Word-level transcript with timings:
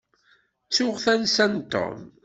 Ttuɣ 0.67 0.95
tansa 1.03 1.45
n 1.53 1.55
Tom. 1.71 1.99